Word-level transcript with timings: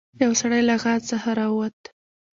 یو 0.21 0.31
سړی 0.41 0.61
له 0.69 0.75
غار 0.83 0.99
څخه 1.11 1.29
راووت. 1.39 1.79